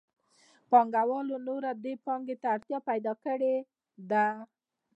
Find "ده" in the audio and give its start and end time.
4.09-4.25